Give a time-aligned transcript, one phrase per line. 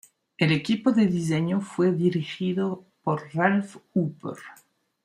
[0.39, 4.37] El equipo de diseño fue dirigido por Ralph Hooper.